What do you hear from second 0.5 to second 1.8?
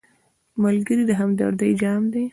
ملګری د همدردۍ